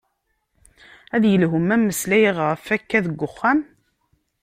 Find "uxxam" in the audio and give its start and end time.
3.27-3.59